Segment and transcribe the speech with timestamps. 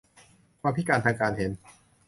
[0.61, 1.51] ความพิการทางการเห็น